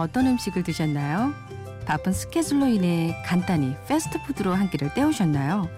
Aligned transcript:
어떤 0.00 0.26
음식을 0.26 0.62
드셨나요? 0.62 1.32
바쁜 1.84 2.12
스케줄로 2.12 2.66
인해 2.66 3.14
간단히 3.26 3.74
패스트푸드로 3.86 4.54
한 4.54 4.70
끼를 4.70 4.94
때우셨나요? 4.94 5.68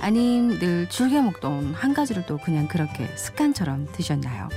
아님 0.00 0.58
늘 0.58 0.88
즐겨 0.88 1.22
먹던 1.22 1.74
한 1.74 1.94
가지를 1.94 2.24
또 2.26 2.38
그냥 2.38 2.68
그렇게 2.68 3.06
습관처럼 3.16 3.88
드셨나요? 3.92 4.48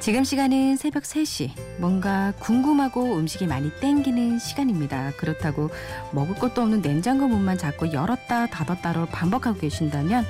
지금 0.00 0.24
시간은 0.24 0.76
새벽 0.76 1.04
3시. 1.04 1.50
뭔가 1.78 2.32
궁금하고 2.40 3.16
음식이 3.18 3.46
많이 3.46 3.70
땡기는 3.78 4.38
시간입니다. 4.38 5.12
그렇다고 5.16 5.70
먹을 6.10 6.34
것도 6.34 6.62
없는 6.62 6.82
냉장고 6.82 7.28
문만 7.28 7.56
자꾸 7.56 7.92
열었다 7.92 8.46
닫았다로 8.46 9.06
반복하고 9.06 9.58
계신다면 9.60 10.26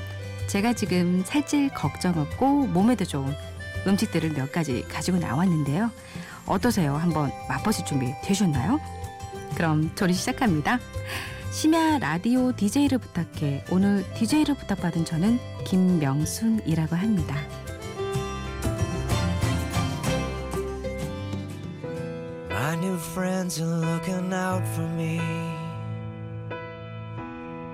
제가 0.46 0.74
지금 0.74 1.22
살찔 1.24 1.70
걱정 1.70 2.18
없고 2.18 2.66
몸에도 2.66 3.06
좋은 3.06 3.34
음식들을 3.86 4.34
몇 4.34 4.52
가지 4.52 4.82
가지고 4.88 5.18
나왔는데요. 5.18 5.90
어떠세요? 6.46 6.96
한번 6.96 7.30
맛보실 7.48 7.84
준비 7.84 8.12
되셨나요? 8.22 8.80
그럼 9.56 9.94
조리 9.94 10.12
시작합니다. 10.12 10.78
심야 11.52 11.98
라디오 11.98 12.52
DJ를 12.52 12.98
부탁해 12.98 13.64
오늘 13.70 14.04
DJ를 14.14 14.54
부탁받은 14.54 15.04
저는 15.04 15.38
김명순이라고 15.66 16.96
합니다. 16.96 17.36
My 22.50 22.76
new 22.76 22.96
friends 22.96 23.60
are 23.60 23.80
looking 23.80 24.32
out 24.32 24.62
for 24.74 24.88
me 24.94 25.18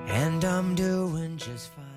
And 0.08 0.44
I'm 0.46 0.74
doing 0.74 1.36
just 1.38 1.70
fine 1.72 1.88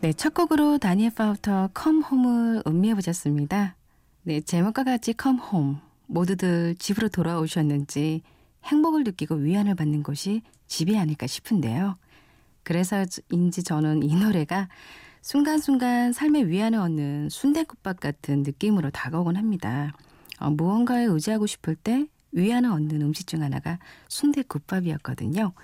네, 0.00 0.12
첫 0.12 0.32
곡으로 0.32 0.78
다니엘 0.78 1.10
파우터 1.14 1.70
Come 1.74 2.02
Home을 2.02 2.62
음미해 2.66 2.94
보셨습니다. 2.94 3.74
네, 4.28 4.42
제목과 4.42 4.84
같이 4.84 5.14
come 5.18 5.40
home. 5.40 5.76
모두들 6.06 6.74
집으로 6.78 7.08
돌아오셨는지 7.08 8.20
행복을 8.62 9.04
느끼고 9.04 9.36
위안을 9.36 9.74
받는 9.74 10.02
곳이 10.02 10.42
집이 10.66 10.98
아닐까 10.98 11.26
싶은데요. 11.26 11.96
그래서인지 12.62 13.62
저는 13.64 14.02
이 14.02 14.14
노래가 14.16 14.68
순간순간 15.22 16.12
삶의 16.12 16.46
위안을 16.46 16.78
얻는 16.78 17.30
순대국밥 17.30 18.00
같은 18.00 18.42
느낌으로 18.42 18.90
다가오곤 18.90 19.38
합니다. 19.38 19.94
어, 20.38 20.50
무언가에 20.50 21.04
의지하고 21.04 21.46
싶을 21.46 21.74
때 21.74 22.06
위안을 22.32 22.70
얻는 22.70 23.00
음식 23.00 23.26
중 23.28 23.42
하나가 23.42 23.78
순대국밥이었거든요. 24.08 25.54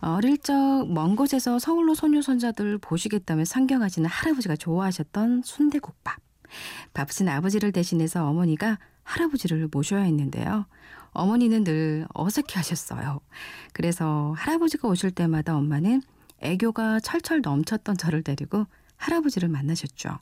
어릴 0.00 0.38
적 0.38 0.86
먼 0.86 1.16
곳에서 1.16 1.58
서울로 1.58 1.96
소녀손자들 1.96 2.78
보시겠다며 2.78 3.44
상경하시는 3.44 4.08
할아버지가 4.08 4.54
좋아하셨던 4.54 5.42
순대국밥. 5.44 6.29
바쁘신 6.94 7.28
아버지를 7.28 7.72
대신해서 7.72 8.26
어머니가 8.28 8.78
할아버지를 9.04 9.68
모셔야 9.72 10.02
했는데요. 10.02 10.66
어머니는 11.12 11.64
늘 11.64 12.06
어색해 12.14 12.54
하셨어요. 12.54 13.20
그래서 13.72 14.34
할아버지가 14.36 14.88
오실 14.88 15.10
때마다 15.10 15.56
엄마는 15.56 16.02
애교가 16.40 17.00
철철 17.00 17.40
넘쳤던 17.42 17.96
저를 17.96 18.22
데리고 18.22 18.66
할아버지를 18.96 19.48
만나셨죠. 19.48 20.18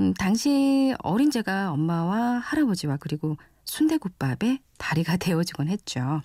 음, 0.00 0.14
당시 0.14 0.94
어린 1.02 1.30
제가 1.30 1.70
엄마와 1.72 2.38
할아버지와 2.38 2.96
그리고 2.98 3.36
순대국밥에 3.64 4.58
다리가 4.78 5.16
되어주곤 5.18 5.68
했죠. 5.68 6.22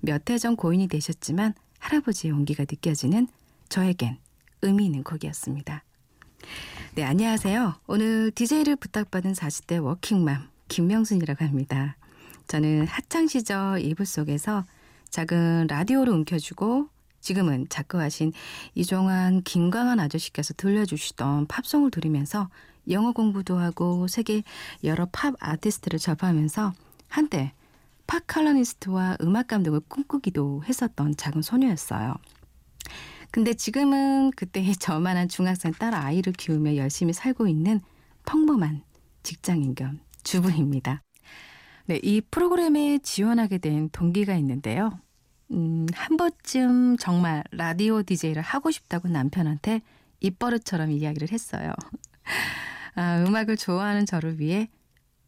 몇 0.00 0.28
해 0.30 0.38
전 0.38 0.56
고인이 0.56 0.88
되셨지만 0.88 1.54
할아버지의 1.78 2.32
온기가 2.32 2.64
느껴지는 2.64 3.28
저에겐 3.68 4.18
의미 4.62 4.86
있는 4.86 5.02
곡이었습니다. 5.04 5.84
네, 6.94 7.04
안녕하세요. 7.04 7.74
오늘 7.86 8.30
DJ를 8.32 8.76
부탁받은 8.76 9.32
40대 9.32 9.82
워킹맘 9.82 10.48
김명순이라고 10.68 11.44
합니다. 11.44 11.96
저는 12.48 12.86
학창 12.86 13.26
시절 13.26 13.80
이불 13.80 14.06
속에서 14.06 14.64
작은 15.10 15.68
라디오를 15.68 16.12
움켜주고 16.12 16.88
지금은 17.20 17.66
작가하신 17.68 18.32
이종환, 18.74 19.42
김광한 19.42 20.00
아저씨께서 20.00 20.54
들려주시던 20.54 21.46
팝송을 21.46 21.90
들으면서 21.90 22.48
영어 22.88 23.12
공부도 23.12 23.58
하고 23.58 24.08
세계 24.08 24.42
여러 24.84 25.06
팝 25.12 25.34
아티스트를 25.38 25.98
접하면서 25.98 26.72
한때 27.08 27.52
팝 28.06 28.26
칼럼니스트와 28.26 29.18
음악 29.20 29.46
감독을 29.46 29.80
꿈꾸기도 29.86 30.64
했었던 30.64 31.16
작은 31.16 31.42
소녀였어요. 31.42 32.14
근데 33.30 33.54
지금은 33.54 34.32
그때의 34.32 34.74
저만한 34.76 35.28
중학생 35.28 35.72
딸 35.72 35.94
아이를 35.94 36.32
키우며 36.32 36.76
열심히 36.76 37.12
살고 37.12 37.46
있는 37.46 37.80
평범한 38.26 38.82
직장인 39.22 39.74
겸 39.74 40.00
주부입니다. 40.22 41.02
네, 41.86 42.00
이 42.02 42.20
프로그램에 42.20 42.98
지원하게 42.98 43.58
된 43.58 43.88
동기가 43.90 44.34
있는데요. 44.36 44.90
음, 45.52 45.86
한 45.92 46.16
번쯤 46.16 46.96
정말 46.98 47.42
라디오 47.50 48.02
DJ를 48.02 48.42
하고 48.42 48.70
싶다고 48.70 49.08
남편한테 49.08 49.82
입버릇처럼 50.20 50.90
이야기를 50.90 51.32
했어요. 51.32 51.72
아, 52.94 53.24
음악을 53.26 53.56
좋아하는 53.56 54.06
저를 54.06 54.38
위해 54.38 54.68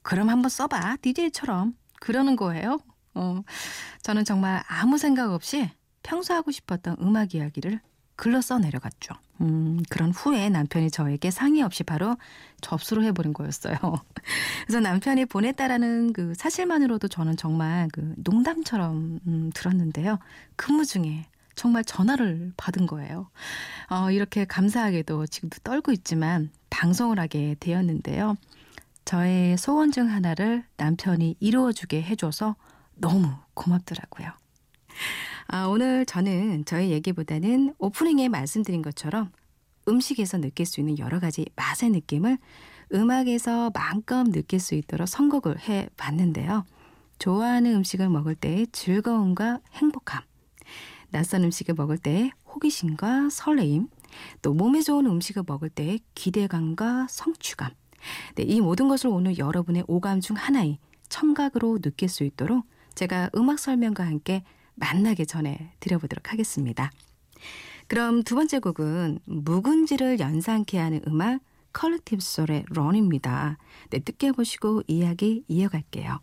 그럼 0.02 0.28
한번 0.28 0.50
써봐 0.50 0.96
DJ처럼 1.02 1.74
그러는 2.00 2.36
거예요. 2.36 2.78
어, 3.14 3.42
저는 4.02 4.24
정말 4.24 4.62
아무 4.66 4.98
생각 4.98 5.32
없이 5.32 5.68
평소 6.02 6.34
하고 6.34 6.50
싶었던 6.50 6.96
음악 7.00 7.34
이야기를 7.34 7.80
글로 8.16 8.40
써 8.40 8.58
내려갔죠. 8.58 9.14
음, 9.40 9.82
그런 9.88 10.10
후에 10.10 10.48
남편이 10.48 10.90
저에게 10.90 11.30
상의 11.30 11.62
없이 11.62 11.82
바로 11.82 12.16
접수를 12.60 13.04
해버린 13.04 13.32
거였어요. 13.32 13.74
그래서 14.66 14.80
남편이 14.80 15.26
보냈다라는 15.26 16.12
그 16.12 16.34
사실만으로도 16.36 17.08
저는 17.08 17.36
정말 17.36 17.88
그 17.92 18.14
농담처럼 18.18 19.20
음, 19.26 19.50
들었는데요. 19.54 20.18
근무 20.56 20.84
중에 20.84 21.26
정말 21.54 21.84
전화를 21.84 22.52
받은 22.56 22.86
거예요. 22.86 23.28
어, 23.90 24.10
이렇게 24.10 24.44
감사하게도 24.44 25.26
지금도 25.26 25.58
떨고 25.64 25.92
있지만 25.92 26.50
방송을 26.70 27.18
하게 27.18 27.56
되었는데요. 27.60 28.36
저의 29.04 29.58
소원 29.58 29.90
중 29.90 30.08
하나를 30.08 30.64
남편이 30.76 31.36
이루어주게 31.40 32.02
해줘서 32.02 32.56
너무 32.94 33.30
고맙더라고요. 33.54 34.30
아, 35.54 35.66
오늘 35.66 36.06
저는 36.06 36.64
저의 36.64 36.92
얘기보다는 36.92 37.74
오프닝에 37.76 38.30
말씀드린 38.30 38.80
것처럼 38.80 39.30
음식에서 39.86 40.38
느낄 40.38 40.64
수 40.64 40.80
있는 40.80 40.98
여러 40.98 41.20
가지 41.20 41.44
맛의 41.56 41.90
느낌을 41.90 42.38
음악에서 42.94 43.70
마음껏 43.74 44.24
느낄 44.24 44.60
수 44.60 44.74
있도록 44.74 45.06
선곡을 45.06 45.68
해 45.68 45.90
봤는데요. 45.98 46.64
좋아하는 47.18 47.74
음식을 47.74 48.08
먹을 48.08 48.34
때의 48.34 48.68
즐거움과 48.72 49.60
행복함, 49.74 50.22
낯선 51.10 51.44
음식을 51.44 51.74
먹을 51.74 51.98
때의 51.98 52.32
호기심과 52.46 53.28
설레임, 53.28 53.88
또 54.40 54.54
몸에 54.54 54.80
좋은 54.80 55.04
음식을 55.04 55.42
먹을 55.46 55.68
때의 55.68 56.00
기대감과 56.14 57.08
성취감. 57.10 57.72
네, 58.36 58.44
이 58.44 58.62
모든 58.62 58.88
것을 58.88 59.08
오늘 59.08 59.36
여러분의 59.36 59.84
오감 59.86 60.22
중 60.22 60.34
하나의 60.34 60.78
청각으로 61.10 61.80
느낄 61.80 62.08
수 62.08 62.24
있도록 62.24 62.64
제가 62.94 63.28
음악 63.34 63.58
설명과 63.58 64.06
함께 64.06 64.44
맛나게 64.74 65.24
전해 65.24 65.72
드려보도록 65.80 66.32
하겠습니다. 66.32 66.90
그럼 67.86 68.22
두 68.22 68.34
번째 68.34 68.58
곡은 68.60 69.20
묵은지를 69.24 70.18
연상케 70.20 70.78
하는 70.78 71.00
음악 71.06 71.40
Collective 71.72 72.22
Soul의 72.22 72.64
Run입니다. 72.70 73.58
네, 73.90 73.98
뜻해 73.98 74.32
보시고 74.32 74.82
이야기 74.86 75.44
이어갈게요. 75.48 76.20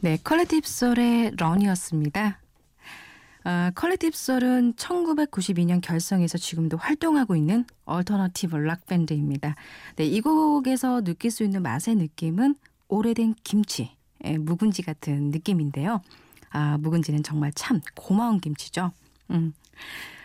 네, 0.00 0.18
Collective 0.22 0.68
Soul의 0.68 1.32
Run이었습니다. 1.36 2.43
아, 3.46 3.70
Collective 3.74 4.16
Soul은 4.16 4.72
1992년 4.74 5.82
결성해서 5.82 6.38
지금도 6.38 6.78
활동하고 6.78 7.36
있는 7.36 7.66
얼터너티브 7.84 8.56
락 8.56 8.86
밴드입니다. 8.86 9.54
네, 9.96 10.06
이 10.06 10.22
곡에서 10.22 11.02
느낄 11.02 11.30
수 11.30 11.44
있는 11.44 11.62
맛의 11.62 11.96
느낌은 11.96 12.54
오래된 12.88 13.34
김치, 13.44 13.90
예, 14.24 14.38
묵은지 14.38 14.80
같은 14.82 15.30
느낌인데요. 15.30 16.00
아, 16.50 16.78
묵은지는 16.78 17.22
정말 17.22 17.52
참 17.54 17.80
고마운 17.94 18.40
김치죠. 18.40 18.92
음. 19.30 19.52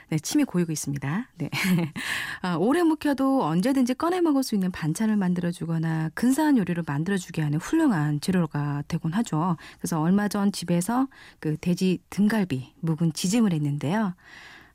네, 0.09 0.17
침이 0.17 0.43
고이고 0.43 0.71
있습니다. 0.71 1.27
네. 1.37 1.49
아, 2.41 2.55
오래 2.55 2.81
묵혀도 2.81 3.43
언제든지 3.43 3.93
꺼내 3.93 4.21
먹을 4.21 4.41
수 4.41 4.55
있는 4.55 4.71
반찬을 4.71 5.15
만들어 5.17 5.51
주거나 5.51 6.09
근사한 6.15 6.57
요리를 6.57 6.83
만들어 6.87 7.17
주게 7.17 7.43
하는 7.43 7.59
훌륭한 7.59 8.19
재료가 8.19 8.83
되곤 8.87 9.13
하죠. 9.13 9.57
그래서 9.77 10.01
얼마 10.01 10.27
전 10.27 10.51
집에서 10.51 11.07
그 11.39 11.57
돼지 11.57 11.99
등갈비 12.09 12.73
묵은 12.81 13.13
지짐을 13.13 13.53
했는데요. 13.53 14.15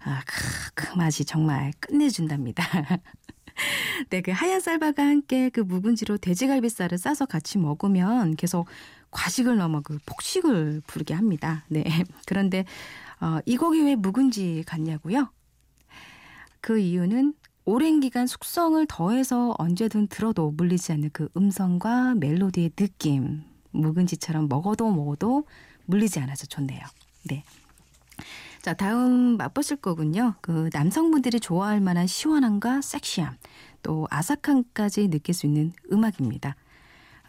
아, 0.04 0.22
그, 0.26 0.70
그 0.74 0.96
맛이 0.96 1.24
정말 1.24 1.72
끝내준답니다. 1.80 2.64
네, 4.10 4.20
그 4.20 4.30
하얀 4.30 4.60
쌀밥과 4.60 5.02
함께 5.02 5.48
그 5.48 5.60
묵은지로 5.60 6.18
돼지갈비살을 6.18 6.98
싸서 6.98 7.26
같이 7.26 7.58
먹으면 7.58 8.36
계속 8.36 8.68
과식을 9.10 9.56
넘어 9.56 9.80
그 9.80 9.98
폭식을 10.06 10.82
부르게 10.86 11.14
합니다. 11.14 11.64
네. 11.68 11.84
그런데 12.26 12.64
어, 13.20 13.38
이 13.46 13.56
곡이 13.56 13.82
왜 13.82 13.94
묵은지 13.94 14.64
같냐고요? 14.66 15.30
그 16.60 16.78
이유는 16.78 17.34
오랜 17.66 18.00
기간 18.00 18.26
숙성을 18.26 18.84
더해서 18.86 19.54
언제든 19.58 20.08
들어도 20.08 20.50
물리지 20.50 20.92
않는 20.92 21.10
그 21.12 21.28
음성과 21.36 22.14
멜로디의 22.16 22.70
느낌. 22.76 23.42
묵은지처럼 23.70 24.48
먹어도 24.48 24.90
먹어도 24.90 25.46
물리지 25.86 26.20
않아서 26.20 26.46
좋네요. 26.46 26.80
네. 27.24 27.42
자, 28.62 28.72
다음 28.72 29.36
맛보실 29.36 29.76
곡은요. 29.76 30.34
그 30.40 30.70
남성분들이 30.72 31.40
좋아할 31.40 31.80
만한 31.80 32.06
시원함과 32.06 32.80
섹시함, 32.80 33.36
또 33.82 34.06
아삭함까지 34.10 35.08
느낄 35.08 35.34
수 35.34 35.46
있는 35.46 35.72
음악입니다. 35.92 36.56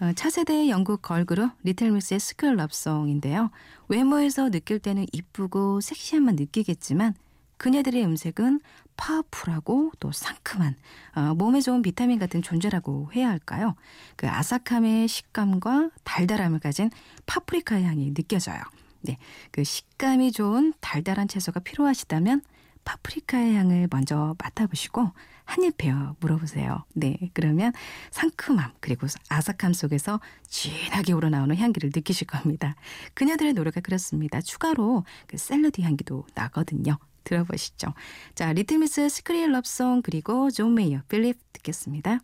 어, 0.01 0.11
차세대 0.13 0.69
영국 0.69 1.01
걸그룹 1.01 1.51
리틀미스의 1.63 2.19
스쿨 2.19 2.57
럽송인데요. 2.57 3.49
외모에서 3.87 4.49
느낄 4.49 4.79
때는 4.79 5.05
이쁘고 5.13 5.79
섹시함만 5.79 6.35
느끼겠지만 6.35 7.13
그녀들의 7.57 8.03
음색은 8.03 8.59
파워풀하고 8.97 9.91
또 10.01 10.11
상큼한 10.11 10.75
어, 11.15 11.33
몸에 11.35 11.61
좋은 11.61 11.81
비타민 11.81 12.19
같은 12.19 12.41
존재라고 12.41 13.11
해야 13.15 13.29
할까요? 13.29 13.75
그 14.17 14.27
아삭함의 14.27 15.07
식감과 15.07 15.91
달달함을 16.03 16.59
가진 16.59 16.89
파프리카 17.25 17.81
향이 17.81 18.13
느껴져요. 18.13 18.61
네, 19.01 19.17
그 19.51 19.63
식감이 19.63 20.33
좋은 20.33 20.73
달달한 20.81 21.29
채소가 21.29 21.61
필요하시다면 21.61 22.41
파프리카의 22.83 23.55
향을 23.55 23.87
먼저 23.89 24.35
맡아보시고 24.39 25.11
한입 25.45 25.77
베어 25.77 26.15
물어보세요. 26.19 26.83
네, 26.93 27.17
그러면 27.33 27.71
상큼함 28.11 28.73
그리고 28.79 29.07
아삭함 29.29 29.73
속에서 29.73 30.19
진하게 30.47 31.13
우러나오는 31.13 31.55
향기를 31.55 31.91
느끼실 31.93 32.27
겁니다. 32.27 32.75
그녀들의 33.13 33.53
노래가 33.53 33.79
그렇습니다. 33.79 34.41
추가로 34.41 35.05
그 35.27 35.37
샐러드 35.37 35.81
향기도 35.81 36.25
나거든요. 36.33 36.97
들어보시죠. 37.23 37.93
자, 38.35 38.53
Little 38.53 38.91
Mix 38.91 39.09
Secret 39.09 39.51
Love 39.51 39.76
Song 39.76 40.01
그리고 40.01 40.49
존 40.51 40.75
메이어 40.75 41.01
Belief 41.07 41.37
듣겠습니다. 41.53 42.19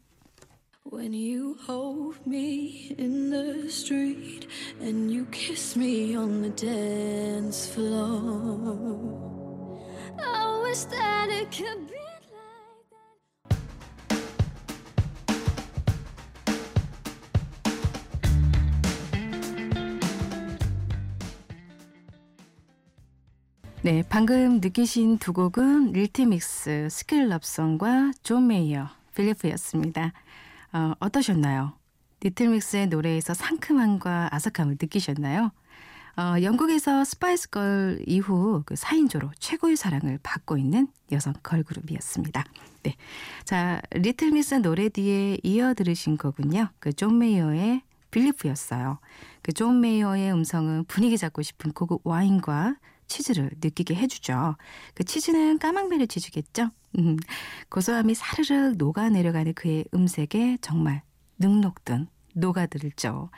When 0.92 1.14
you 1.14 1.56
hold 1.68 2.18
me 2.26 2.96
in 2.98 3.30
the 3.30 3.68
street 3.68 4.48
and 4.82 5.12
you 5.12 5.26
kiss 5.32 5.78
me 5.78 6.16
on 6.18 6.42
the 6.42 6.56
dance 6.56 7.70
floor, 7.72 8.68
I 10.18 10.60
wish 10.64 10.86
that 10.86 11.30
it 11.30 11.52
could 11.56 11.88
be. 11.88 12.01
네, 23.84 24.04
방금 24.08 24.60
느끼신 24.62 25.18
두 25.18 25.34
곡은 25.34 25.94
릴티믹스, 25.94 26.88
스킬럽송과 26.92 28.12
존 28.22 28.48
메이어, 28.48 28.88
Belief였습니다. 29.16 30.14
어, 30.74 30.94
어떠셨나요? 31.00 31.74
Little 32.24 32.59
Mix의 32.59 32.88
노래에서 32.88 33.34
상큼함과 33.34 34.30
아삭함을 34.32 34.78
느끼셨나요? 34.80 35.52
어, 36.18 36.36
영국에서 36.44 37.04
Spice 37.04 37.50
Girl 37.50 38.00
이후 38.06 38.62
그 38.68 38.76
4인조로 38.76 39.32
최고의 39.40 39.76
사랑을 39.76 40.20
받고 40.22 40.58
있는 40.58 40.88
여성 41.12 41.34
걸그룹이었습니다. 41.42 42.44
네. 42.84 42.96
자, 43.44 43.82
Little 43.92 44.35
Mix 44.35 44.56
노래 44.62 44.90
뒤에 44.90 45.40
이어 45.42 45.74
들으신 45.74 46.18
곡은요. 46.18 46.70
그 46.80 46.94
존 46.94 47.18
메이어의 47.18 47.82
Belief였어요. 48.12 49.00
그 49.42 49.54
존 49.54 49.82
메이어의 49.82 50.32
음성은 50.34 50.86
분위기 50.86 51.18
잡고 51.18 51.42
싶은 51.42 51.72
고급 51.72 52.02
와인과 52.06 52.76
치즈를 53.12 53.52
느끼게 53.62 53.94
해주죠. 53.94 54.56
그 54.94 55.04
치즈는 55.04 55.60
까망베르 55.60 56.08
치즈겠죠? 56.08 56.70
음, 56.98 57.18
고소함이 57.70 58.16
사르르 58.16 58.76
녹아내려가는 58.78 59.54
그의 59.54 59.84
음색에 59.94 60.60
정말 60.62 61.02
눅눅든 61.38 62.08
녹아들죠. 62.34 63.30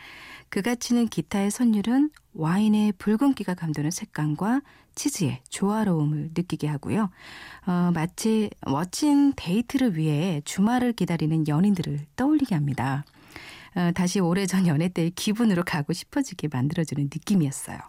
그가 0.50 0.76
치는 0.76 1.08
기타의 1.08 1.50
선율은 1.50 2.12
와인의 2.34 2.94
붉은기가 3.00 3.56
감도는 3.56 3.90
색감과 3.90 4.62
치즈의 4.94 5.42
조화로움을 5.50 6.30
느끼게 6.36 6.68
하고요. 6.68 7.10
어, 7.66 7.92
마치 7.96 8.52
멋진 8.68 9.34
데이트를 9.36 9.98
위해 9.98 10.42
주말을 10.46 10.94
기다리는 10.94 11.48
연인들을 11.48 12.06
떠올리게 12.16 12.54
합니다. 12.54 13.04
어, 13.76 13.92
다시 13.96 14.20
오래전 14.20 14.68
연애 14.68 14.88
때의 14.88 15.10
기분으로 15.12 15.64
가고 15.64 15.94
싶어지게 15.94 16.50
만들어주는 16.52 17.06
느낌이었어요. 17.06 17.80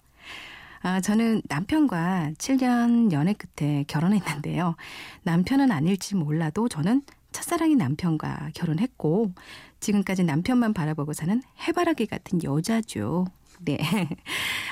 아, 0.84 1.00
저는 1.00 1.40
남편과 1.48 2.32
7년 2.36 3.10
연애 3.10 3.32
끝에 3.32 3.84
결혼했는데요. 3.88 4.76
남편은 5.22 5.72
아닐지 5.72 6.14
몰라도 6.14 6.68
저는 6.68 7.00
첫사랑인 7.32 7.78
남편과 7.78 8.50
결혼했고 8.54 9.32
지금까지 9.80 10.24
남편만 10.24 10.74
바라보고 10.74 11.14
사는 11.14 11.42
해바라기 11.66 12.06
같은 12.06 12.44
여자죠. 12.44 13.24
네. 13.60 13.78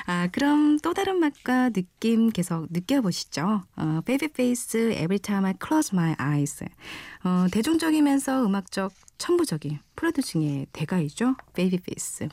아, 0.05 0.27
그럼 0.31 0.77
또 0.83 0.93
다른 0.93 1.19
맛과 1.19 1.71
느낌 1.71 2.29
계속 2.29 2.67
느껴보시죠. 2.69 3.63
어, 3.75 4.01
Babyface 4.05 4.91
Every 4.91 5.17
Time 5.17 5.45
I 5.45 5.53
Close 5.59 5.97
My 5.97 6.15
Eyes. 6.19 6.63
어, 7.23 7.47
대중적이면서 7.51 8.45
음악적 8.45 8.93
천부적인 9.17 9.79
프로듀싱의 9.95 10.67
대가이죠. 10.73 11.33
Babyface. 11.55 12.29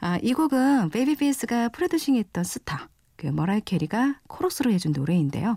아, 0.00 0.18
이 0.22 0.32
곡은 0.32 0.90
베이비페이스가 0.90 1.70
프로듀싱했던 1.70 2.44
스타 2.44 2.88
그 3.24 3.28
머라이어 3.28 3.62
캐리가 3.62 4.20
코러스로 4.28 4.70
해준 4.70 4.92
노래인데요. 4.92 5.56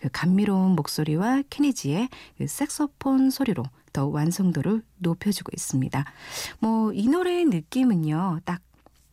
그 0.00 0.08
감미로운 0.12 0.76
목소리와 0.76 1.42
케니지의 1.50 2.08
그 2.36 2.46
색소폰 2.46 3.30
소리로 3.30 3.64
더 3.92 4.06
완성도를 4.06 4.82
높여주고 4.98 5.50
있습니다. 5.52 6.04
뭐 6.60 6.92
이 6.94 7.08
노래의 7.08 7.46
느낌은요, 7.46 8.40
딱 8.44 8.60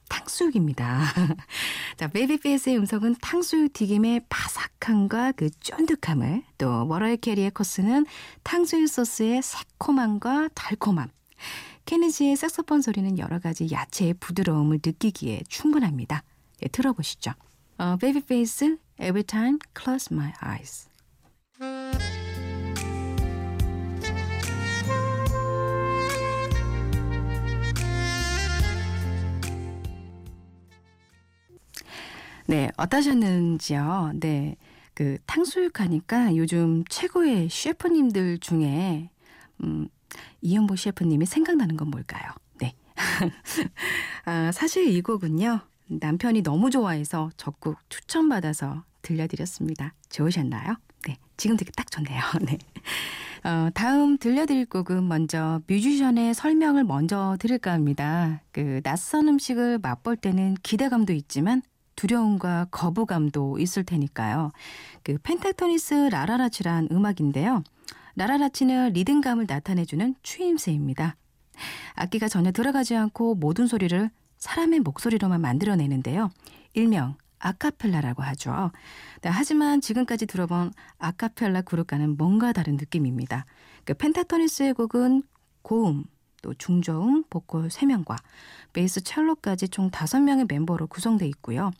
탕수육입니다. 0.07 1.01
자, 1.97 2.07
베이비페이스의 2.09 2.77
음성은 2.77 3.15
탕수육 3.21 3.73
튀김의 3.73 4.21
바삭함과 4.29 5.31
그 5.31 5.49
쫀득함을 5.59 6.43
또 6.59 6.85
머라이어 6.85 7.17
캐리의 7.17 7.49
코러스는 7.51 8.05
탕수육 8.43 8.87
소스의 8.87 9.41
새콤함과 9.41 10.49
달콤함 10.53 11.09
케니지의 11.85 12.35
색소폰 12.35 12.83
소리는 12.83 13.17
여러 13.17 13.39
가지 13.39 13.67
야채의 13.71 14.13
부드러움을 14.19 14.79
느끼기에 14.85 15.41
충분합니다. 15.49 16.21
예, 16.61 16.67
들어보시죠. 16.67 17.31
어, 17.77 17.97
Babyface, 17.97 18.77
Every 18.99 19.23
Time 19.23 19.59
Close 19.77 20.07
My 20.11 20.31
Eyes. 20.41 20.89
네, 32.47 32.71
어떠셨는지요? 32.77 34.13
네. 34.19 34.55
그 34.93 35.17
탕수육 35.25 35.81
하니까 35.81 36.35
요즘 36.37 36.85
최고의 36.87 37.49
셰프님들 37.49 38.37
중에 38.37 39.09
음, 39.63 39.89
이현보 40.41 40.77
셰프님이 40.77 41.25
생각나는 41.25 41.75
건 41.75 41.89
뭘까요? 41.89 42.31
네. 42.59 42.73
아, 44.23 44.51
사실 44.53 44.87
이 44.87 45.01
곡은요. 45.01 45.59
남편이 45.87 46.41
너무 46.43 46.69
좋아해서 46.69 47.29
적극 47.37 47.77
추천받아서 47.89 48.83
들려드렸습니다. 49.01 49.93
좋으셨나요? 50.09 50.75
네. 51.07 51.17
지금 51.37 51.57
듣기 51.57 51.71
딱 51.73 51.89
좋네요. 51.91 52.21
네. 52.41 52.57
어, 53.47 53.69
다음 53.75 54.17
들려드릴 54.17 54.65
곡은 54.65 55.07
먼저 55.07 55.61
뮤지션의 55.67 56.33
설명을 56.33 56.83
먼저 56.83 57.37
드릴까 57.39 57.71
합니다. 57.71 58.41
그 58.51 58.81
낯선 58.83 59.27
음식을 59.27 59.77
맛볼 59.79 60.17
때는 60.17 60.55
기대감도 60.63 61.13
있지만 61.13 61.61
두려움과 61.95 62.67
거부감도 62.71 63.59
있을 63.59 63.83
테니까요. 63.83 64.51
그 65.03 65.17
펜타토니스 65.21 66.09
라라라치란 66.11 66.89
음악인데요. 66.91 67.63
라라라치는 68.15 68.93
리듬감을 68.93 69.45
나타내주는 69.47 70.15
추임새입니다. 70.23 71.15
악기가 71.93 72.27
전혀 72.27 72.51
들어가지 72.51 72.95
않고 72.95 73.35
모든 73.35 73.67
소리를 73.67 74.09
사람의 74.45 74.81
목소리로만 74.81 75.41
만들어내는데요. 75.41 76.29
일명 76.73 77.17
아카펠라라고 77.39 78.21
하죠. 78.21 78.71
네, 79.21 79.29
하지만 79.29 79.81
지금까지 79.81 80.27
들어본 80.27 80.71
아카펠라 80.99 81.61
그룹과는 81.61 82.15
뭔가 82.15 82.53
다른 82.53 82.77
느낌입니다. 82.77 83.45
그 83.85 83.95
펜타토니스의 83.95 84.73
곡은 84.75 85.23
고음, 85.63 86.03
또 86.43 86.53
중저음, 86.53 87.23
보컬 87.29 87.69
3명과 87.69 88.17
베이스 88.71 89.03
첼로까지 89.03 89.69
총 89.69 89.89
5명의 89.89 90.47
멤버로 90.47 90.85
구성되어 90.87 91.27
있고요. 91.29 91.71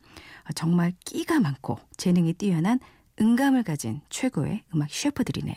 정말 0.56 0.92
끼가 1.06 1.40
많고 1.40 1.78
재능이 1.98 2.34
뛰어난 2.34 2.80
음감을 3.22 3.62
가진 3.64 4.02
최고의 4.10 4.64
음악 4.74 4.90
셰프들이네요. 4.90 5.56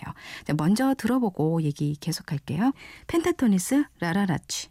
먼저 0.58 0.94
들어보고 0.94 1.62
얘기 1.62 1.96
계속할게요. 1.98 2.72
펜타토니스 3.06 3.84
라라라치. 3.98 4.68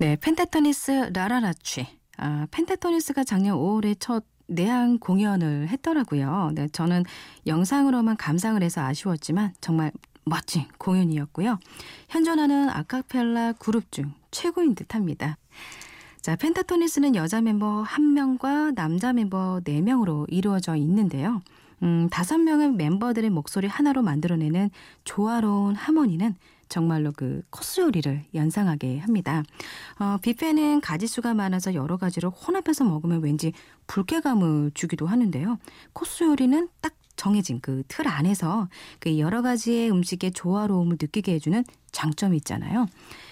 네, 0.00 0.16
펜타토니스 0.20 1.10
라라라취. 1.12 1.86
아, 2.18 2.46
펜타토니스가 2.50 3.24
작년 3.24 3.56
5월에 3.56 3.96
첫 3.98 4.24
내한 4.46 4.98
공연을 4.98 5.68
했더라고요. 5.68 6.52
네, 6.54 6.68
저는 6.68 7.04
영상으로만 7.46 8.16
감상을 8.16 8.62
해서 8.62 8.80
아쉬웠지만 8.82 9.54
정말 9.60 9.90
멋진 10.24 10.66
공연이었고요. 10.78 11.58
현존하는 12.10 12.70
아카펠라 12.70 13.54
그룹 13.54 13.90
중 13.90 14.12
최고인 14.30 14.74
듯 14.74 14.94
합니다. 14.94 15.36
자, 16.28 16.36
펜타토니스는 16.36 17.14
여자 17.14 17.40
멤버 17.40 17.82
1명과 17.84 18.74
남자 18.74 19.14
멤버 19.14 19.62
4명으로 19.64 20.26
이루어져 20.28 20.76
있는데요. 20.76 21.40
음, 21.82 22.10
5명의 22.10 22.74
멤버들의 22.74 23.30
목소리 23.30 23.66
하나로 23.66 24.02
만들어내는 24.02 24.68
조화로운 25.04 25.74
하모니는 25.74 26.34
정말로 26.68 27.12
그 27.16 27.40
코스 27.48 27.80
요리를 27.80 28.26
연상하게 28.34 28.98
합니다. 28.98 29.42
어, 29.98 30.18
뷔페는 30.20 30.82
가지수가 30.82 31.32
많아서 31.32 31.72
여러 31.72 31.96
가지를 31.96 32.28
혼합해서 32.28 32.84
먹으면 32.84 33.22
왠지 33.22 33.54
불쾌감을 33.86 34.72
주기도 34.74 35.06
하는데요. 35.06 35.58
코스 35.94 36.24
요리는 36.24 36.68
딱 36.82 36.92
정해진 37.16 37.60
그 37.60 37.82
틀 37.88 38.06
안에서 38.06 38.68
그 39.00 39.18
여러 39.18 39.40
가지의 39.40 39.90
음식의 39.90 40.32
조화로움을 40.32 40.98
느끼게 41.00 41.32
해주는 41.32 41.64
장점이 41.90 42.36
있잖아요. 42.36 42.86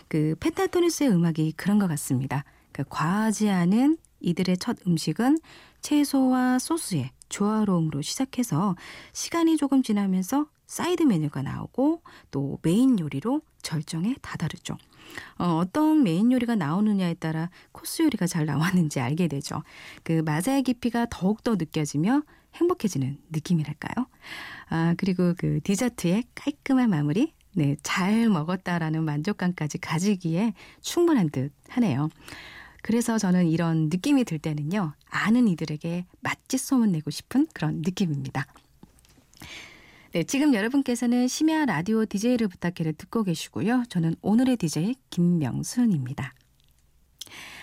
그 0.09 0.35
Pentatonix의 0.41 1.11
음악이 1.11 1.53
그런 1.59 1.79
것 1.79 1.89
같습니다. 1.89 2.43
그 2.77 2.85
과하지 2.91 3.49
않은 3.49 3.97
이들의 4.21 4.59
첫 4.59 4.77
음식은 4.87 5.39
채소와 5.81 6.59
소스의 6.59 7.11
조화로움으로 7.31 8.03
시작해서 8.03 8.77
시간이 9.15 9.57
조금 9.57 9.83
지나면서 9.83 10.47
사이드 10.67 11.05
메뉴가 11.05 11.41
나오고 11.41 12.03
또 12.31 12.59
메인 12.61 12.99
요리로 12.99 13.41
절정에 13.63 14.15
다다르죠. 14.21 14.77
어, 15.39 15.57
어떤 15.57 16.03
메인 16.03 16.31
요리가 16.31 16.55
나오느냐에 16.55 17.15
따라 17.15 17.49
코스 17.73 18.03
요리가 18.03 18.27
잘 18.27 18.45
나왔는지 18.45 19.01
알게 19.01 19.27
되죠. 19.29 19.63
그 20.03 20.21
맛의 20.21 20.63
깊이가 20.63 21.07
더욱더 21.09 21.55
느껴지며 21.55 22.25
행복해지는 22.57 23.17
느낌이랄까요? 23.31 24.07
아, 24.69 24.95
그리고 24.99 25.33
그 25.39 25.61
디저트의 25.63 26.25
깔끔한 26.35 26.91
마무리, 26.91 27.33
네, 27.55 27.77
잘 27.83 28.29
먹었다라는 28.29 29.03
만족감까지 29.03 29.79
가지기에 29.79 30.53
충분한 30.83 31.31
듯 31.31 31.55
하네요. 31.71 32.11
그래서 32.87 33.19
저는 33.19 33.49
이런 33.49 33.89
느낌이 33.89 34.23
들 34.23 34.39
때는요, 34.39 34.95
아는 35.11 35.49
이들에게 35.49 36.07
맛집 36.21 36.61
소문 36.61 36.93
내고 36.93 37.11
싶은 37.11 37.49
그런 37.53 37.83
느낌입니다. 37.85 38.47
네, 40.13 40.23
지금 40.23 40.55
여러분께서는 40.55 41.27
심야 41.27 41.65
라디오 41.65 42.07
DJ를 42.07 42.47
부탁해를 42.47 42.93
듣고 42.93 43.25
계시고요. 43.25 43.83
저는 43.89 44.15
오늘의 44.23 44.57
DJ 44.59 44.95
김명순입니다. 45.11 46.33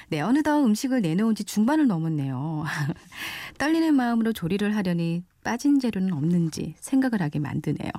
네, 0.10 0.20
어느덧 0.20 0.62
음식을 0.62 1.01
내놓은 1.01 1.36
지 1.36 1.46
중반을 1.46 1.88
넘었네요. 1.88 2.65
떨리는 3.58 3.96
마음으로 3.96 4.34
조리를 4.34 4.75
하려니 4.75 5.24
빠진 5.42 5.80
재료는 5.80 6.12
없는지 6.12 6.75
생각을 6.80 7.22
하게 7.22 7.39
만드네요. 7.39 7.92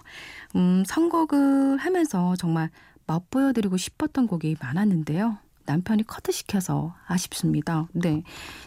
음, 0.57 0.85
선곡을 0.87 1.78
하면서 1.78 2.37
정말 2.37 2.69
맛보여드리고 3.07 3.78
싶었던 3.78 4.26
곡이 4.26 4.57
많았는데요. 4.61 5.38
남편이 5.66 6.06
커트시켜서 6.06 6.94
아쉽습니다. 7.06 7.88
네. 7.92 8.23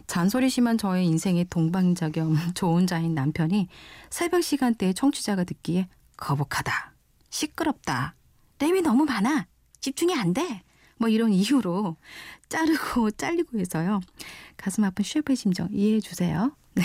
잔소리 0.08 0.50
심한 0.50 0.78
저의 0.78 1.06
인생의 1.06 1.46
동반자 1.50 2.10
겸 2.10 2.36
좋은 2.56 2.88
자인 2.88 3.14
남편이 3.14 3.68
새벽 4.10 4.44
시간대에 4.44 4.94
청취자가 4.94 5.44
듣기에 5.44 5.88
거북하다. 6.18 6.94
시끄럽다. 7.30 8.16
램이 8.60 8.82
너무 8.82 9.06
많아. 9.06 9.48
집중이 9.80 10.16
안 10.16 10.34
돼. 10.34 10.64
뭐 10.98 11.10
이런 11.10 11.32
이유로 11.32 11.96
자르고 12.50 13.12
잘리고 13.18 13.60
해서요. 13.60 14.02
가슴 14.58 14.84
아픈 14.84 15.04
셰프의 15.04 15.36
심정 15.36 15.70
이해해 15.72 16.00
주세요. 16.00 16.56
네. 16.74 16.84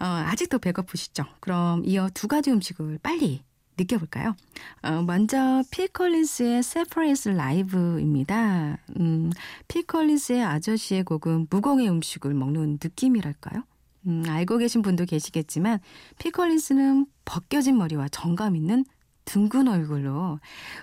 어, 0.00 0.04
아직도 0.04 0.58
배고프시죠? 0.58 1.24
그럼 1.40 1.84
이어 1.84 2.08
두 2.14 2.28
가지 2.28 2.50
음식을 2.50 2.98
빨리 3.02 3.42
느껴볼까요? 3.76 4.36
어, 4.82 5.02
먼저 5.02 5.62
필컬린스의 5.70 6.62
세퍼레이스 6.62 7.30
라이브입니다. 7.30 8.78
음, 8.98 9.30
필컬린스의 9.68 10.42
아저씨의 10.44 11.04
곡은 11.04 11.48
무공의 11.50 11.88
음식을 11.88 12.34
먹는 12.34 12.78
느낌이랄까요? 12.82 13.64
음, 14.06 14.24
알고 14.28 14.58
계신 14.58 14.82
분도 14.82 15.04
계시겠지만 15.04 15.80
필컬린스는 16.18 17.06
벗겨진 17.24 17.78
머리와 17.78 18.08
정감 18.08 18.56
있는 18.56 18.84
둥근 19.24 19.68
얼굴로 19.68 20.38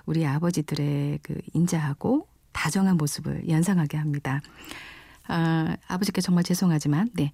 우리 0.05 0.25
아버지들의 0.25 1.19
그 1.21 1.35
인자하고 1.53 2.27
다정한 2.51 2.97
모습을 2.97 3.47
연상하게 3.47 3.97
합니다. 3.97 4.41
아, 5.27 5.77
아버지께 5.87 6.21
정말 6.21 6.43
죄송하지만, 6.43 7.09
네. 7.13 7.31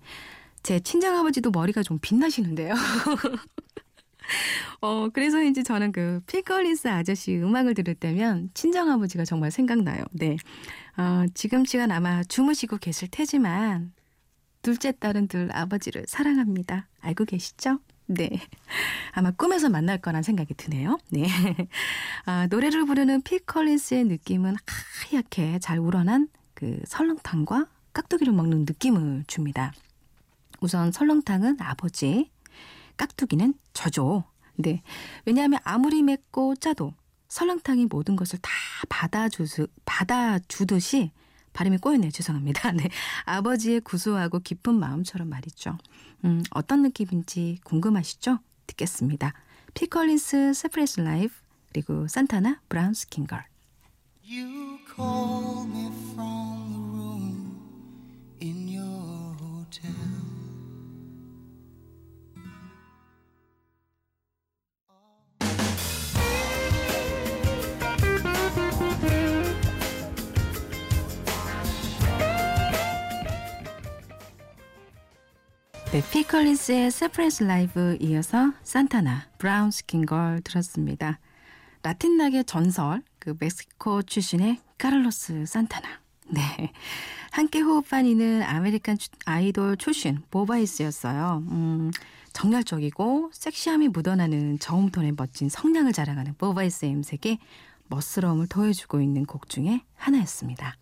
제 0.62 0.80
친정 0.80 1.18
아버지도 1.18 1.50
머리가 1.52 1.82
좀 1.82 1.98
빛나시는데요. 2.00 2.74
어, 4.82 5.10
그래서 5.10 5.42
이제 5.42 5.64
저는 5.64 5.92
그 5.92 6.22
필컬리스 6.28 6.88
아저씨 6.88 7.38
음악을 7.38 7.74
들을 7.74 7.96
때면 7.96 8.50
친정아버지가 8.54 9.26
정말 9.26 9.52
생각나요. 9.52 10.04
네. 10.12 10.38
어, 10.98 11.26
지금 11.34 11.66
시간 11.66 11.92
아마 11.92 12.24
주무시고 12.24 12.78
계실 12.78 13.08
테지만 13.10 13.94
둘째 14.62 14.92
딸은 14.92 15.28
들 15.28 15.50
아버지를 15.54 16.06
사랑합니다. 16.08 16.88
알고 17.00 17.26
계시죠? 17.26 17.80
네. 18.08 18.30
아마 19.12 19.32
꿈에서 19.32 19.70
만날 19.70 20.00
거란 20.00 20.24
생각이 20.24 20.54
드네요. 20.56 20.98
네. 21.12 21.28
아, 22.26 22.48
노래를 22.48 22.86
부르는 22.86 23.22
필컬리스의 23.22 24.06
느낌은 24.06 24.56
하얗게 25.12 25.60
잘 25.60 25.80
우러난 25.80 26.28
그 26.54 26.80
설렁탕과 26.86 27.68
깍두기를 27.94 28.34
먹는 28.34 28.60
느낌을 28.60 29.26
줍니다. 29.28 29.74
우선 30.60 30.92
설렁탕은 30.92 31.58
아버지, 31.60 32.32
깍두기는 32.98 33.54
저죠. 33.74 34.24
네. 34.56 34.82
왜냐하면 35.26 35.60
아무리 35.64 36.04
맵고 36.04 36.56
짜도 36.56 36.94
설렁탕이 37.28 37.88
모든 37.88 38.16
것을 38.16 38.40
다 38.40 38.52
받아주듯, 38.90 39.72
받아주듯이 39.86 41.12
발음이 41.54 41.78
꼬였네요. 41.80 42.12
죄송합니다. 42.12 42.72
네. 42.74 42.90
아버지의 43.26 43.82
구수하고 43.82 44.40
깊은 44.40 44.76
마음처럼 44.76 45.30
말이죠. 45.30 45.78
음, 46.26 46.44
어떤 46.52 46.84
느낌인지 46.84 47.60
궁금하시죠? 47.64 48.40
듣겠습니다. 48.68 49.34
필 49.74 49.94
콜린스 49.94 50.54
Separate 50.54 51.02
Lives 51.02 51.34
그리고 51.70 52.08
산타나 52.08 52.62
Brown 52.70 52.94
Skin 52.94 53.16
Girl. 53.16 53.44
You 54.30 54.80
call 54.96 55.68
me 55.70 56.07
네, 75.98 76.04
필 76.12 76.29
콜린스의 76.29 76.92
Separate 76.92 77.46
Lives 77.46 77.98
이어서 78.00 78.54
산타나, 78.62 79.30
Brown 79.40 79.72
Skin 79.72 80.06
Girl 80.06 80.42
들었습니다. 80.44 81.18
라틴 81.82 82.18
락의 82.18 82.46
전설, 82.46 83.02
그 83.18 83.34
멕시코 83.40 84.04
출신의 84.04 84.60
카를로스 84.78 85.48
산타나. 85.48 85.88
네. 86.30 86.72
함께 87.32 87.62
호흡한 87.62 88.15
이는 88.15 88.44
아메리칸 88.44 89.00
아이돌 89.26 89.78
출신 89.78 90.22
보 90.30 90.43
바이스였어요. 90.43 91.44
음, 91.50 91.90
정열적이고 92.32 93.32
섹시함이 93.34 93.88
묻어나는 93.88 94.60
저음톤의 94.60 95.14
멋진 95.18 95.50
성량을 95.50 95.94
자랑하는 95.94 96.36
보 96.38 96.49
바이스의 96.49 96.94
음색에 96.94 97.40
멋스러움을 97.88 98.46
더해주고 98.46 99.02
있는 99.02 99.26
곡 99.26 99.50
중에 99.50 99.82
하나였습니다. 99.96 100.76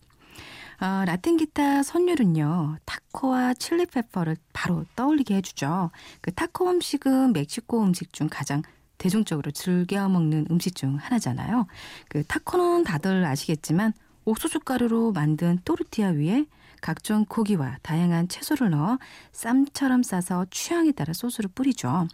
어, 0.82 1.06
라틴 1.06 1.38
기타 1.38 1.84
선율은요, 1.84 2.78
타코와 2.86 3.54
칠리페퍼를 3.54 4.36
바로 4.54 4.86
떠올리게 4.96 5.36
해주죠. 5.36 5.92
그 6.22 6.34
타코 6.34 6.70
음식은 6.70 7.34
멕시코 7.34 7.82
음식 7.84 8.12
중 8.14 8.28
가장 8.30 8.62
대중적으로 8.98 9.52
즐겨 9.52 10.08
먹는 10.08 10.48
음식 10.52 10.76
중 10.76 10.96
하나잖아요. 10.96 11.68
그 12.10 12.24
타코는 12.26 12.84
다들 12.84 13.26
아시겠지만 13.26 13.94
옥수수 14.26 14.62
가루로 14.62 15.12
만든 15.12 15.60
또르티아 15.66 16.10
위에 16.10 16.46
각종 16.82 17.26
고기와 17.26 17.78
다양한 17.82 18.28
채소를 18.28 18.70
넣어 18.72 19.00
쌈처럼 19.32 20.04
싸서 20.04 20.48
취향에 20.52 20.92
따라 20.92 21.14
소스를 21.14 21.50
뿌리죠. 21.54 22.08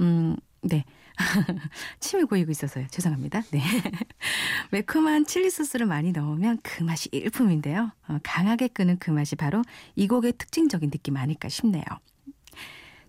음, 0.00 0.36
네. 0.62 0.84
침이 2.00 2.24
고이고 2.24 2.50
있어서요. 2.50 2.86
죄송합니다. 2.90 3.42
네. 3.50 3.60
매콤한 4.72 5.26
칠리 5.26 5.50
소스를 5.50 5.86
많이 5.86 6.12
넣으면 6.12 6.58
그 6.62 6.82
맛이 6.82 7.08
일품인데요. 7.12 7.90
어, 8.08 8.18
강하게 8.22 8.68
끄는 8.68 8.98
그 8.98 9.10
맛이 9.10 9.36
바로 9.36 9.62
이 9.96 10.08
곡의 10.08 10.34
특징적인 10.38 10.90
느낌 10.90 11.16
아닐까 11.16 11.48
싶네요. 11.48 11.84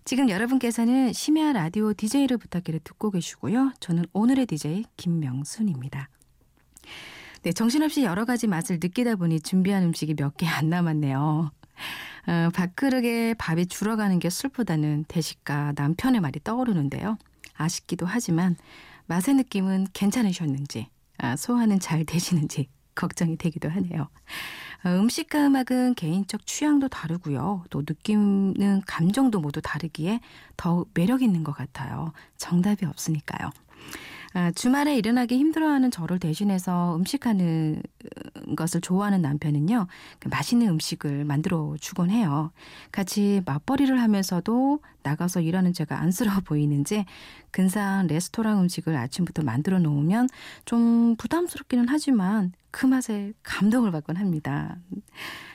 지금 0.04 0.30
여러분께서는 0.30 1.12
심야 1.12 1.52
라디오 1.52 1.92
DJ를 1.92 2.38
부탁해를 2.38 2.80
듣고 2.84 3.10
계시고요. 3.10 3.72
저는 3.80 4.04
오늘의 4.12 4.46
DJ 4.46 4.84
김명순입니다. 4.96 6.08
네, 7.42 7.52
정신없이 7.52 8.04
여러 8.04 8.24
가지 8.24 8.46
맛을 8.46 8.78
느끼다 8.80 9.16
보니 9.16 9.40
준비한 9.40 9.82
음식이 9.82 10.14
몇 10.14 10.36
개 10.36 10.46
안 10.48 10.68
남았네요. 10.70 11.50
어, 12.28 12.48
밥그릇에 12.54 13.34
밥이 13.34 13.66
줄어가는 13.66 14.18
게 14.20 14.30
슬프다는 14.30 15.04
대식가 15.08 15.72
남편의 15.76 16.20
말이 16.20 16.40
떠오르는데요. 16.42 17.18
아쉽기도 17.56 18.06
하지만 18.06 18.56
맛의 19.06 19.34
느낌은 19.34 19.88
괜찮으셨는지, 19.92 20.88
아, 21.18 21.36
소화는 21.36 21.80
잘 21.80 22.04
되시는지 22.04 22.68
걱정이 22.94 23.36
되기도 23.36 23.68
하네요. 23.68 24.08
어, 24.84 24.88
음식과 24.88 25.46
음악은 25.46 25.94
개인적 25.94 26.46
취향도 26.46 26.88
다르고요. 26.88 27.64
또 27.70 27.80
느끼는 27.80 28.82
감정도 28.86 29.40
모두 29.40 29.60
다르기에 29.60 30.20
더욱 30.56 30.90
매력 30.94 31.22
있는 31.22 31.44
것 31.44 31.52
같아요. 31.52 32.12
정답이 32.36 32.84
없으니까요. 32.86 33.50
아, 34.34 34.50
주말에 34.52 34.96
일어나기 34.96 35.38
힘들어하는 35.38 35.90
저를 35.90 36.18
대신해서 36.18 36.96
음식하는 36.96 37.82
것을 38.54 38.80
좋아하는 38.80 39.22
남편은요, 39.22 39.86
그 40.20 40.28
맛있는 40.28 40.68
음식을 40.68 41.24
만들어 41.24 41.74
주곤 41.80 42.10
해요. 42.10 42.52
같이 42.92 43.42
맞벌이를 43.44 44.00
하면서도 44.00 44.80
나가서 45.02 45.40
일하는 45.40 45.72
제가 45.72 45.98
안쓰러워 46.00 46.40
보이는지 46.40 47.04
근사한 47.50 48.06
레스토랑 48.06 48.60
음식을 48.60 48.94
아침부터 48.94 49.42
만들어 49.42 49.78
놓으면 49.78 50.28
좀 50.64 51.16
부담스럽기는 51.16 51.86
하지만 51.88 52.52
그 52.70 52.86
맛에 52.86 53.32
감동을 53.42 53.90
받곤 53.90 54.16
합니다. 54.16 54.76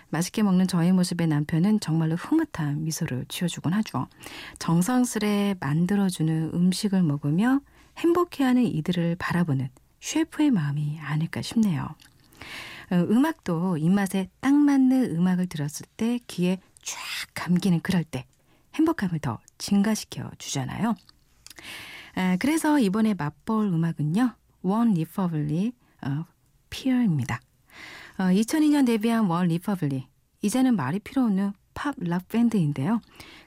맛있게 0.10 0.44
먹는 0.44 0.68
저의 0.68 0.92
모습에 0.92 1.26
남편은 1.26 1.80
정말로 1.80 2.16
흐뭇한 2.16 2.84
미소를 2.84 3.26
지어주곤 3.30 3.74
하죠. 3.74 4.08
정성스레 4.60 5.56
만들어주는 5.60 6.52
음식을 6.54 7.02
먹으며 7.02 7.62
행복해하는 7.98 8.64
이들을 8.64 9.16
바라보는 9.18 9.70
셰프의 10.00 10.52
마음이 10.52 11.00
아닐까 11.00 11.42
싶네요. 11.42 11.88
어, 12.92 12.96
음악도 12.96 13.78
입맛에 13.78 14.30
딱 14.42 14.54
맞는 14.54 15.16
음악을 15.16 15.48
들었을 15.48 15.86
때 15.98 16.20
귀에 16.28 16.60
쫙 16.84 16.98
감기는 17.34 17.80
그럴 17.82 18.04
때 18.04 18.26
행복감을 18.76 19.20
더 19.20 19.40
증가시켜 19.58 20.30
주잖아요. 20.38 20.96
아, 22.16 22.38
그래서 22.40 22.80
이번에 22.80 23.14
맛볼 23.14 23.68
음악은요. 23.68 24.34
OneRepublic 24.64 25.74
어, 26.04 26.26
Fear입니다. 26.70 27.40
어, 28.18 28.24
2002년 28.24 28.86
데뷔한 28.86 29.26
OneRepublic. 29.26 30.08
이제는 30.42 30.76
말이 30.76 31.00
필요 31.00 31.24
없는 31.24 31.54
팝 31.74 31.96
락 32.00 32.28
밴드인데요. 32.28 33.00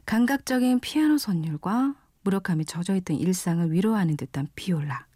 감각적인 0.06 0.80
피아노 0.80 1.18
선율과 1.18 1.94
무력함에 2.22 2.64
젖어있던 2.64 3.18
일상을 3.18 3.70
위로하는 3.70 4.16
듯한 4.16 4.48
비올라. 4.54 5.06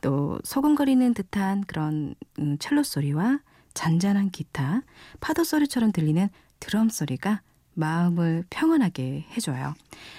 또 0.00 0.40
소곤거리는 0.42 1.14
듯한 1.14 1.62
그런 1.64 2.16
음, 2.40 2.58
첼로 2.58 2.82
소리와 2.82 3.38
잔잔한 3.74 4.30
기타, 4.30 4.82
파도 5.20 5.44
소리처럼 5.44 5.92
들리는 5.92 6.28
드럼 6.60 6.88
소리가 6.88 7.42
마음을 7.74 8.44
평온하게 8.50 9.26
해줘요. 9.36 9.74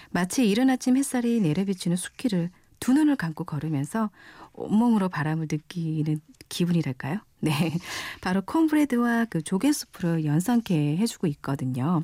마치 0.10 0.50
이른 0.50 0.70
아침 0.70 0.98
햇살이 0.98 1.40
내려비치는 1.40 1.98
숲길을 1.98 2.50
두 2.80 2.94
눈을 2.94 3.16
감고 3.16 3.46
걸으면서 3.46 4.10
온몸으로 4.54 5.10
바람을 5.10 5.48
느끼는 5.50 6.20
기분이랄까요? 6.50 7.20
네. 7.40 7.74
바로 8.22 8.42
콩브레드와 8.42 9.26
그 9.26 9.42
조개수프를 9.42 10.26
연상케 10.26 10.98
해주고 10.98 11.28
있거든요. 11.28 12.04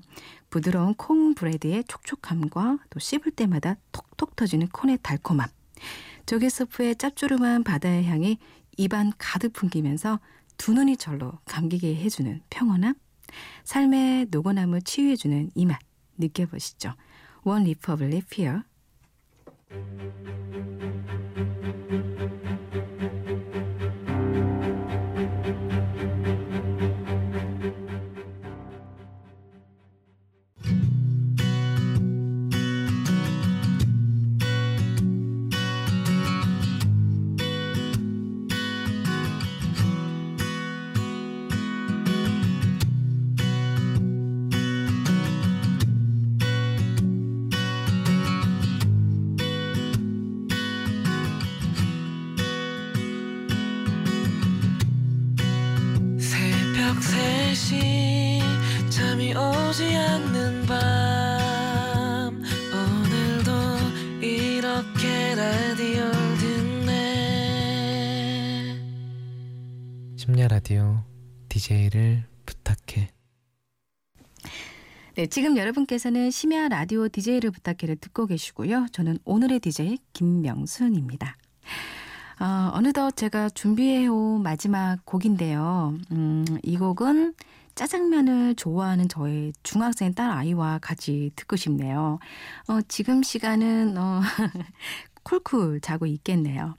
부드러운 0.50 0.94
콩브레드의 0.96 1.84
촉촉함과 1.86 2.80
또 2.90 3.00
씹을 3.00 3.32
때마다 3.32 3.76
톡톡 3.92 4.36
터지는 4.36 4.68
콘의 4.70 5.00
달콤함. 5.02 5.48
조개수프의 6.26 6.96
짭조름한 6.96 7.64
바다의 7.64 8.06
향이 8.06 8.38
입안 8.78 9.12
가득 9.18 9.54
풍기면서 9.54 10.20
두 10.60 10.74
눈이 10.74 10.98
절로 10.98 11.32
감기게 11.46 11.96
해주는 11.96 12.42
평온함. 12.50 12.94
삶의 13.64 14.28
노곤함을 14.30 14.82
치유해주는 14.82 15.52
이 15.56 15.66
맛 15.66 15.80
느껴보시죠. 16.18 16.94
원 17.44 17.64
리퍼블릭 17.64 18.30
피어. 18.30 18.62
DJ를 71.70 72.24
부탁해. 72.48 73.10
네, 75.14 75.28
지금 75.28 75.56
여러분께서는 75.56 76.32
심야 76.32 76.68
라디오 76.68 77.08
DJ를 77.08 77.52
부탁해를 77.52 77.98
듣고 77.98 78.26
계시고요. 78.26 78.88
저는 78.92 79.20
오늘의 79.24 79.60
DJ 79.60 80.00
김명순입니다. 80.14 81.38
어, 82.40 82.72
어느덧 82.74 83.16
제가 83.16 83.50
준비해온 83.50 84.42
마지막 84.42 85.06
곡인데요. 85.06 85.96
음, 86.12 86.46
이 86.64 86.76
곡은 86.76 87.36
짜장면을 87.76 88.56
좋아하는 88.56 89.08
저의 89.08 89.54
중학생 89.62 90.14
딸 90.16 90.32
아이와 90.32 90.80
같이 90.80 91.32
듣고 91.36 91.56
싶네요. 91.56 92.18
어, 92.68 92.82
지금 92.88 93.22
시간은 93.22 93.96
어, 93.96 94.22
쿨쿨 95.22 95.82
자고 95.82 96.08
있겠네요. 96.08 96.76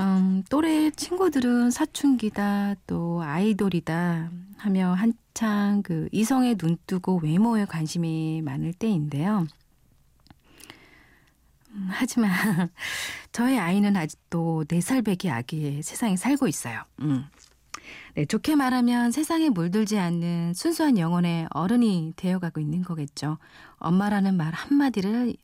음, 0.00 0.42
또래 0.50 0.90
친구들은 0.90 1.70
사춘기다, 1.70 2.74
또 2.86 3.22
아이돌이다 3.22 4.30
하며 4.56 4.92
한창 4.92 5.82
그 5.82 6.08
이성에 6.10 6.56
눈 6.56 6.76
뜨고 6.86 7.20
외모에 7.22 7.64
관심이 7.64 8.42
많을 8.42 8.72
때인데요. 8.72 9.46
음, 11.70 11.88
하지만 11.90 12.30
저의 13.32 13.58
아이는 13.58 13.96
아직도 13.96 14.64
4살 14.68 15.04
배기 15.04 15.30
아기의 15.30 15.82
세상에 15.82 16.16
살고 16.16 16.48
있어요. 16.48 16.82
음. 17.00 17.24
네, 18.14 18.24
좋게 18.24 18.54
말하면 18.56 19.10
세상에 19.10 19.50
물들지 19.50 19.98
않는 19.98 20.54
순수한 20.54 20.98
영혼의 20.98 21.48
어른이 21.50 22.14
되어가고 22.16 22.60
있는 22.60 22.82
거겠죠. 22.82 23.38
엄마라는 23.78 24.36
말 24.36 24.52
한마디를 24.54 25.34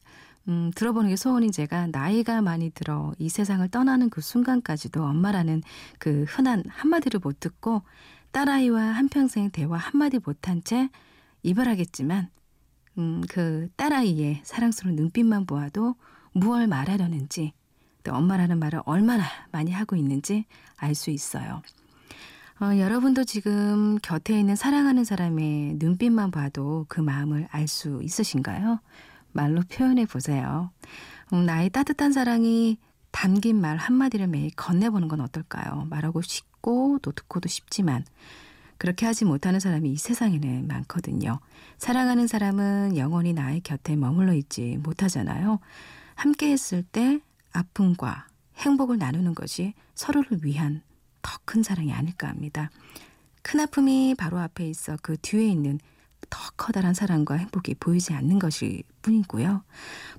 음, 0.48 0.70
들어보는 0.74 1.11
게 1.11 1.16
소원인 1.16 1.53
제가 1.53 1.88
나이가 1.88 2.40
많이 2.42 2.70
들어 2.70 3.12
이 3.18 3.29
세상을 3.29 3.68
떠나는 3.68 4.11
그 4.11 4.20
순간까지도 4.20 5.05
엄마라는 5.05 5.62
그 5.98 6.24
흔한 6.29 6.64
한마디를 6.68 7.20
못 7.22 7.40
듣고 7.40 7.83
딸아이와 8.33 8.81
한평생 8.81 9.50
대화 9.50 9.76
한마디 9.76 10.18
못한 10.24 10.62
채 10.64 10.88
이별하겠지만 11.42 12.29
음, 12.98 13.22
그 13.29 13.68
딸아이의 13.76 14.40
사랑스러운 14.44 14.96
눈빛만 14.96 15.46
보아도 15.46 15.94
무얼 16.33 16.66
말하려는지 16.66 17.53
또 18.03 18.14
엄마라는 18.14 18.59
말을 18.59 18.81
얼마나 18.85 19.24
많이 19.53 19.72
하고 19.72 19.96
있는지 19.96 20.46
알 20.76 20.94
수 20.94 21.11
있어요. 21.11 21.62
어, 22.61 22.79
여러분도 22.79 23.24
지금 23.24 23.98
곁에 24.03 24.38
있는 24.38 24.55
사랑하는 24.55 25.05
사람의 25.05 25.76
눈빛만 25.79 26.31
봐도 26.31 26.85
그 26.88 27.00
마음을 27.00 27.48
알 27.50 27.68
수 27.68 28.00
있으신가요? 28.03 28.81
말로 29.33 29.62
표현해 29.71 30.07
보세요. 30.07 30.71
음, 31.33 31.47
나의 31.47 31.71
따뜻한 31.71 32.12
사랑이 32.12 32.79
담긴 33.11 33.61
말 33.61 33.77
한마디를 33.77 34.27
매일 34.29 34.51
건네보는 34.57 35.09
건 35.09 35.21
어떨까요? 35.21 35.87
말하고 35.90 36.23
싶고 36.23 36.99
또 37.03 37.12
듣고도 37.12 37.49
싶지만 37.49 38.05
그렇게 38.79 39.05
하지 39.05 39.25
못하는 39.25 39.61
사람이 39.61 39.90
이 39.93 39.97
세상에는 39.97 40.66
많거든요. 40.66 41.40
사랑하는 41.79 42.27
사람은 42.27 42.97
영원히 42.97 43.33
나의 43.33 43.61
곁에 43.61 43.97
머물러 43.97 44.33
있지 44.35 44.79
못하잖아요. 44.83 45.59
함께 46.14 46.51
했을 46.51 46.83
때 46.83 47.21
아픔과 47.53 48.27
행복을 48.57 48.99
나누는 48.99 49.35
것이 49.35 49.75
서로를 49.95 50.45
위한 50.45 50.83
더 51.23 51.38
큰 51.45 51.62
사랑이 51.62 51.93
아닐까 51.93 52.29
합니다. 52.29 52.71
큰 53.43 53.61
아픔이 53.61 54.14
바로 54.16 54.38
앞에 54.38 54.69
있어 54.69 54.97
그 55.03 55.16
뒤에 55.21 55.49
있는 55.49 55.81
더 56.28 56.38
커다란 56.56 56.94
사랑과 56.94 57.37
행복이 57.37 57.76
보이지 57.76 58.12
않는 58.12 58.38
것일 58.38 58.83
뿐이고요. 59.02 59.62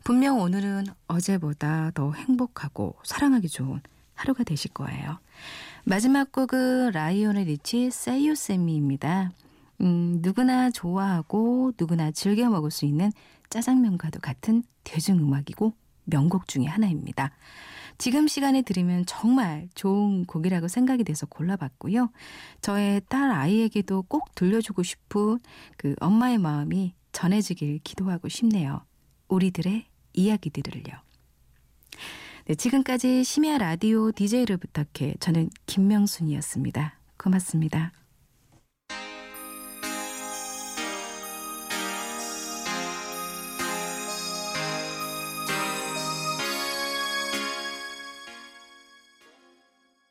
분명 0.03 0.39
오늘은 0.39 0.85
어제보다 1.07 1.91
더 1.93 2.13
행복하고 2.13 2.95
사랑하기 3.03 3.49
좋은 3.49 3.81
하루가 4.15 4.43
되실 4.43 4.71
거예요. 4.73 5.19
마지막 5.83 6.31
곡은 6.31 6.91
라이오넬 6.91 7.45
리치 7.45 7.91
세이유 7.91 8.35
쌤미입니다. 8.35 9.31
음, 9.81 10.19
누구나 10.21 10.69
좋아하고 10.69 11.73
누구나 11.79 12.11
즐겨 12.11 12.49
먹을 12.49 12.69
수 12.71 12.85
있는 12.85 13.11
짜장면과도 13.49 14.19
같은 14.19 14.63
대중음악이고 14.83 15.73
명곡 16.05 16.47
중의 16.47 16.67
하나입니다. 16.67 17.31
지금 17.97 18.27
시간에 18.27 18.63
들으면 18.63 19.05
정말 19.05 19.69
좋은 19.75 20.25
곡이라고 20.25 20.67
생각이 20.67 21.03
돼서 21.03 21.25
골라봤고요. 21.27 22.11
저의 22.61 23.01
딸 23.07 23.31
아이에게도 23.31 24.03
꼭 24.03 24.33
들려주고 24.33 24.81
싶은 24.81 25.37
그 25.77 25.95
엄마의 25.99 26.39
마음이 26.39 26.95
전해지길 27.11 27.79
기도하고 27.83 28.27
싶네요. 28.27 28.85
우리들의 29.27 29.85
이야기들을요. 30.13 30.95
네, 32.45 32.55
지금까지 32.55 33.23
심야 33.23 33.57
라디오 33.59 34.11
DJ를 34.11 34.57
부탁해 34.57 35.15
저는 35.19 35.49
김명순이었습니다. 35.67 36.97
고맙습니다. 37.17 38.00